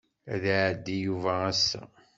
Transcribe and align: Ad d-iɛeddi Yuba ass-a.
Ad 0.33 0.39
d-iɛeddi 0.43 0.97
Yuba 1.05 1.33
ass-a. 1.51 1.83